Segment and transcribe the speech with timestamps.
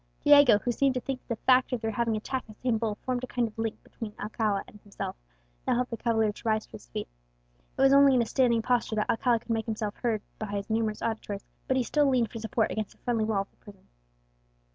[0.23, 2.95] Diego, who seemed to think that the fact of their having attacked the same bull
[3.05, 5.13] formed a kind of link between himself and Alcala,
[5.67, 7.07] now helped the cavalier to rise to his feet.
[7.77, 10.71] It was only in a standing posture that Aguilera could make himself heard by his
[10.71, 13.87] numerous auditors, but he still leaned for support against the friendly wall of the prison.